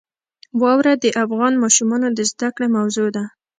واوره 0.61 0.93
د 1.03 1.05
افغان 1.23 1.53
ماشومانو 1.63 2.07
د 2.17 2.19
زده 2.31 2.49
کړې 2.55 2.67
موضوع 2.77 3.09
ده. 3.15 3.23